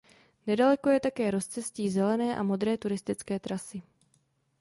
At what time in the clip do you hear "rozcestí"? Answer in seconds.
1.31-1.85